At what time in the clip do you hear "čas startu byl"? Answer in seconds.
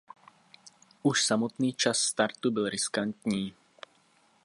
1.73-2.69